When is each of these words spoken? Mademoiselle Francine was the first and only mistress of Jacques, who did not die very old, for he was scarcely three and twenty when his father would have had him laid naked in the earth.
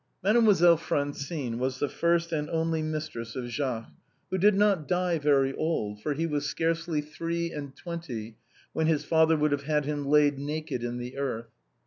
Mademoiselle 0.23 0.77
Francine 0.77 1.59
was 1.59 1.77
the 1.77 1.87
first 1.87 2.31
and 2.31 2.49
only 2.49 2.81
mistress 2.81 3.35
of 3.35 3.45
Jacques, 3.47 3.91
who 4.31 4.37
did 4.39 4.55
not 4.55 4.87
die 4.87 5.19
very 5.19 5.53
old, 5.53 6.01
for 6.01 6.15
he 6.15 6.25
was 6.25 6.43
scarcely 6.49 7.01
three 7.01 7.51
and 7.51 7.75
twenty 7.75 8.35
when 8.73 8.87
his 8.87 9.05
father 9.05 9.37
would 9.37 9.51
have 9.51 9.65
had 9.65 9.85
him 9.85 10.07
laid 10.07 10.39
naked 10.39 10.83
in 10.83 10.97
the 10.97 11.17
earth. 11.17 11.51